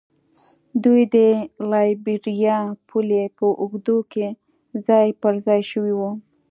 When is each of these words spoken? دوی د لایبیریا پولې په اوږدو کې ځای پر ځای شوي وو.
دوی 0.83 1.01
د 1.13 1.15
لایبیریا 1.71 2.57
پولې 2.87 3.23
په 3.37 3.45
اوږدو 3.61 3.97
کې 4.11 4.27
ځای 4.87 5.07
پر 5.21 5.33
ځای 5.45 5.61
شوي 5.71 5.93
وو. 5.99 6.11